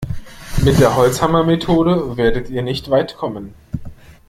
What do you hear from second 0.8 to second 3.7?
Holzhammermethode werdet ihr nicht weit kommen.